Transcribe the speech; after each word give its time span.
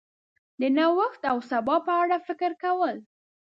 د 0.59 0.61
نوښت 0.77 1.21
او 1.31 1.37
سبا 1.49 1.75
په 1.87 1.93
اړه 2.01 2.17
فکر 2.27 2.51
کول 2.63 2.95